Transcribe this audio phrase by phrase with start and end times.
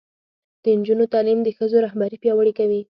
[0.63, 2.79] د نجونو تعلیم د ښځو رهبري پیاوړې کوي.